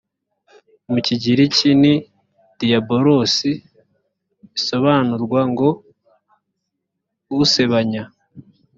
mu 0.91 0.99
kigiriki 1.05 1.69
ni 1.81 1.93
diabolos 2.59 3.35
bisobanurwa 4.51 5.41
ngo 5.51 5.67
usebanya 7.43 8.03